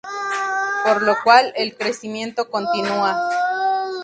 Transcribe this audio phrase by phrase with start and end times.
[0.83, 3.21] Por lo cual, el crecimiento continúa.